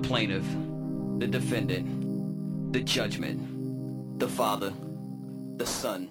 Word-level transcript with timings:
the 0.00 0.08
plaintiff, 0.08 0.46
the 1.18 1.26
defendant, 1.26 2.72
the 2.72 2.80
judgment, 2.80 4.18
the 4.18 4.28
Father, 4.28 4.72
the 5.56 5.66
Son, 5.66 6.10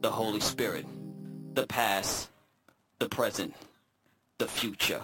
the 0.00 0.10
Holy 0.10 0.40
Spirit, 0.40 0.84
the 1.54 1.66
past, 1.66 2.28
the 2.98 3.08
present, 3.08 3.54
the 4.38 4.46
future. 4.46 5.02